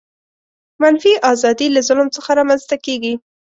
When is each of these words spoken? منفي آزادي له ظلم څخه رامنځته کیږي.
منفي 0.81 1.11
آزادي 1.31 1.67
له 1.75 1.81
ظلم 1.87 2.07
څخه 2.15 2.29
رامنځته 2.39 2.75
کیږي. 2.85 3.13